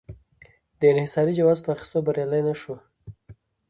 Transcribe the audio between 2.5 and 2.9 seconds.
شو.